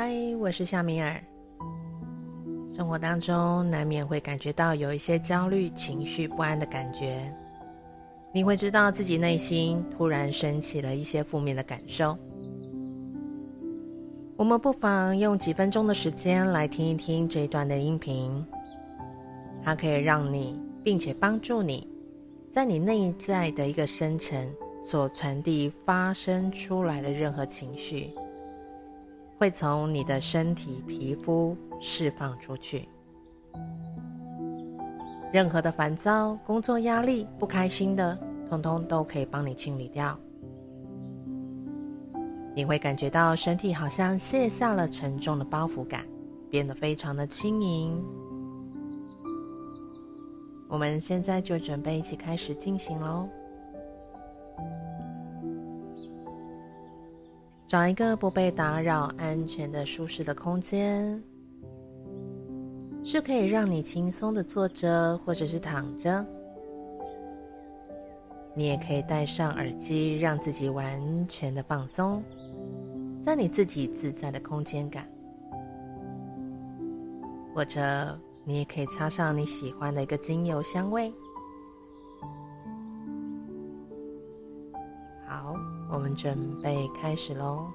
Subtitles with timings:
[0.00, 1.20] 嗨，我是夏米尔。
[2.72, 7.20] 生活当中难免会感觉到有一些焦虑、情绪不安的感觉，
[8.32, 12.16] 你会知道自己内心突然升起了一些负面的感受。
[14.36, 18.46] 我们不妨用几分钟的时间来听一听这一段的音频，
[19.64, 21.88] 它可以让你，并且帮助你，
[22.52, 24.48] 在你内在的一个深层
[24.80, 28.12] 所传递发生出来的任何情绪，
[29.38, 32.88] 会从你的身体皮肤释放出去。
[35.32, 40.18] 任何的烦躁、工作压力、不开心的，通通都可以帮你清理掉。
[42.54, 46.04] 你会感觉到身体好像卸下了沉重的包袱感，
[46.50, 48.02] 变得非常的轻盈。
[50.66, 53.28] 我们现在就准备一起开始进行喽。
[57.68, 61.22] 找一个不被打扰、安全的、舒适的空间，
[63.04, 66.24] 是可以让你轻松的坐着或者是躺着。
[68.54, 72.24] 你也可以戴上耳机，让自己完全的放松，
[73.22, 75.06] 在你自己自在的空间感，
[77.54, 78.18] 或者。
[78.44, 81.12] 你也可以插上你喜欢的一个精油香味。
[86.08, 87.66] 们准备开始喽。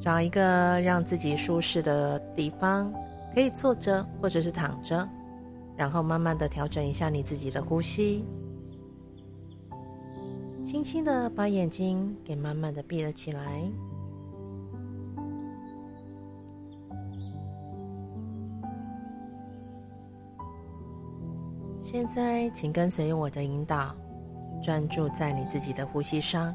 [0.00, 2.92] 找一个让自己舒适的地方，
[3.34, 5.06] 可以坐着或者是躺着，
[5.76, 8.24] 然后慢慢的调整一下你自己的呼吸，
[10.64, 13.68] 轻轻的把眼睛给慢慢的闭了起来。
[21.90, 23.94] 现在，请跟随我的引导，
[24.62, 26.54] 专注在你自己的呼吸上，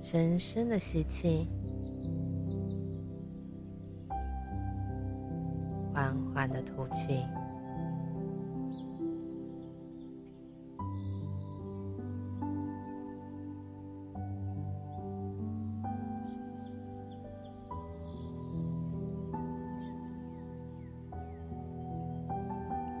[0.00, 1.48] 深深的吸气，
[5.94, 7.24] 缓缓的吐气。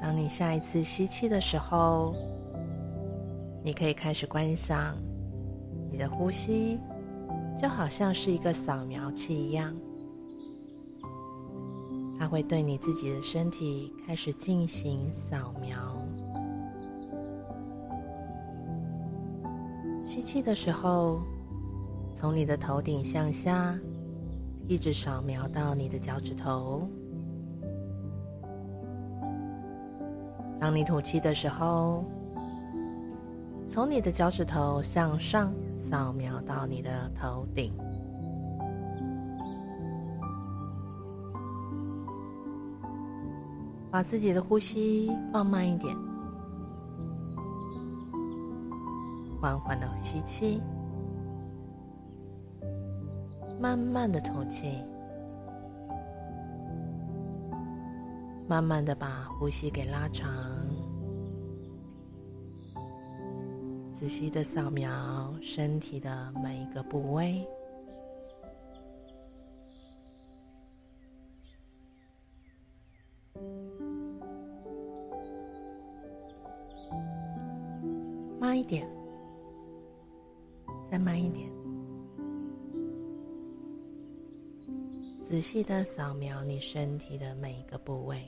[0.00, 2.14] 当你下一次吸气的时候，
[3.62, 4.96] 你可以开始观想
[5.90, 6.78] 你的呼吸，
[7.60, 9.76] 就好像是一个扫描器一样，
[12.18, 15.76] 它会对你自己的身体开始进行扫描。
[20.02, 21.20] 吸气的时候，
[22.14, 23.78] 从你的头顶向下，
[24.66, 26.88] 一直扫描到你的脚趾头。
[30.60, 32.04] 当你吐气的时候，
[33.66, 37.72] 从你的脚趾头向上扫描到你的头顶，
[43.90, 45.96] 把自己的呼吸放慢一点，
[49.40, 50.62] 缓缓的吸气，
[53.58, 54.84] 慢慢的吐气。
[58.50, 60.28] 慢慢的把呼吸给拉长，
[63.94, 67.46] 仔细的扫描身体的每一个部位，
[78.40, 78.84] 慢一点，
[80.90, 81.48] 再慢一点，
[85.22, 88.20] 仔细的扫描你身体的每一个部位。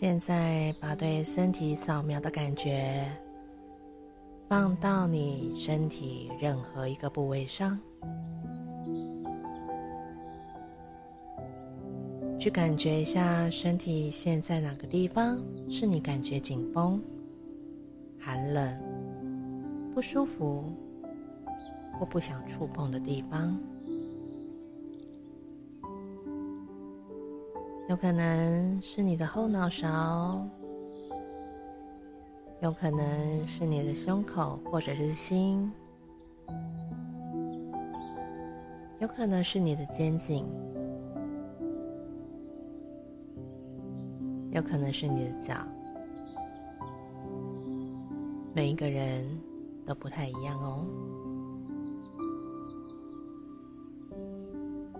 [0.00, 3.04] 现在把对身体扫描的感觉
[4.48, 7.76] 放到你身体任何一个部位上，
[12.38, 15.36] 去感觉一下身体现在哪个地方
[15.68, 17.02] 是你感觉紧绷、
[18.20, 18.80] 寒冷、
[19.92, 20.62] 不舒服
[21.98, 23.58] 或不想触碰的地方。
[27.88, 30.46] 有可能是你的后脑勺，
[32.60, 35.72] 有可能是你的胸口或者是心，
[38.98, 40.46] 有可能是你的肩颈，
[44.50, 45.54] 有可能是你的脚。
[48.52, 49.26] 每一个人
[49.86, 50.84] 都不太一样哦。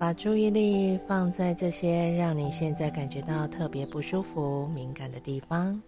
[0.00, 5.78] 把注意力放在这些让你现在感觉到特别不舒服、敏感的地方。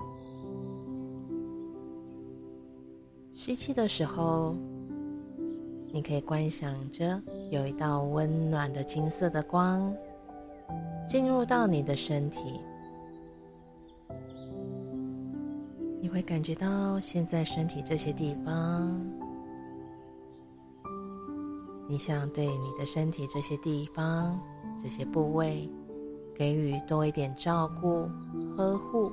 [3.33, 4.55] 吸气的时候，
[5.91, 7.19] 你可以观想着
[7.51, 9.91] 有一道温暖的金色的光
[11.09, 12.61] 进入到你的身体，
[16.03, 18.95] 你会感觉到现在身体这些地方。
[21.89, 24.41] 你想对你的身体这些地方、
[24.81, 25.69] 这些部位
[26.35, 28.09] 给予多一点照顾、
[28.57, 29.13] 呵护，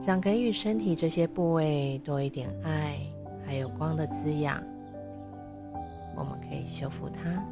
[0.00, 2.98] 想给予身体这些部位多一点爱，
[3.44, 4.62] 还有光的滋养，
[6.16, 7.44] 我们可以修复它。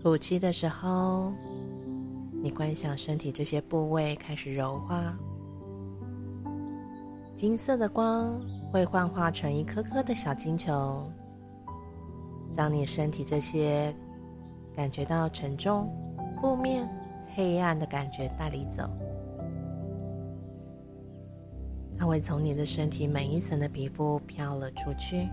[0.00, 1.32] 吐气的时候，
[2.42, 5.16] 你观想身体这些部位开始柔化，
[7.42, 8.40] 金色的光。
[8.70, 11.04] 会幻化成一颗颗的小金球，
[12.56, 13.92] 将你身体这些
[14.76, 15.90] 感觉到沉重、
[16.40, 16.88] 负面、
[17.34, 18.88] 黑暗的感觉带离走。
[21.98, 25.28] 它会从你的身体每一层的皮肤飘了出去，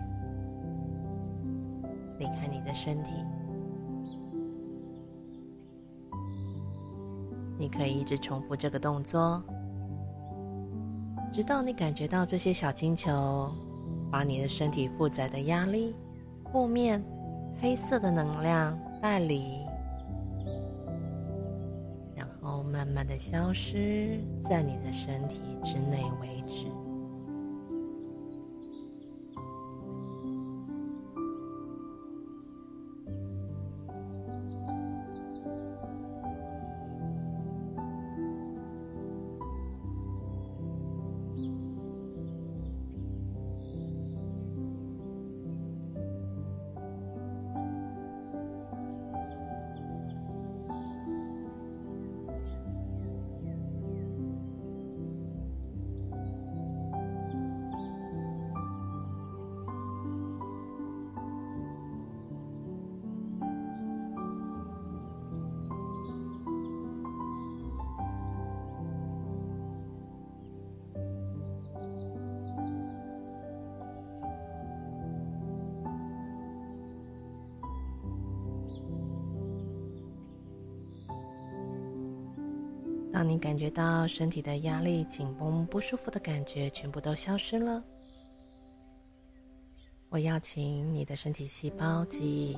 [2.18, 3.12] 离开你的身体。
[7.56, 9.44] 你可以一直重复这个动作。
[11.40, 13.50] 直到你感觉到这些小金球
[14.12, 15.96] 把你的身体负载的压力、
[16.52, 17.02] 负面、
[17.62, 19.66] 黑色的能量带离，
[22.14, 26.68] 然后慢慢的消失在你的身体之内为止。
[83.19, 87.83] 当你感觉到身体的压力、紧绷、不舒服的感觉全部都消失了，
[90.07, 92.57] 我邀请你的身体细胞记忆，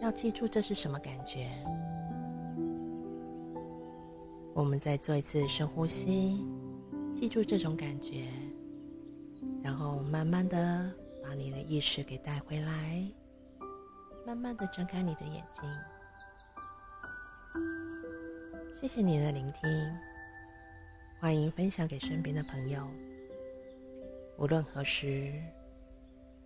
[0.00, 1.46] 要记住这是什么感觉。
[4.54, 6.42] 我们再做一次深呼吸，
[7.14, 8.28] 记住这种感觉，
[9.62, 10.90] 然后慢慢的
[11.22, 13.06] 把你的意识给带回来，
[14.26, 15.99] 慢慢的睁开你的眼睛。
[18.80, 19.98] 谢谢你的聆听，
[21.20, 22.88] 欢迎分享给身边的朋友。
[24.38, 25.34] 无论何时，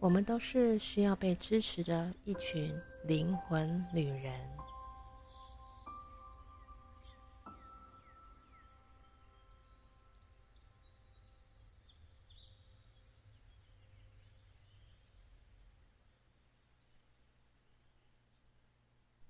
[0.01, 4.33] 我们都是需要被支持的一群灵魂旅人。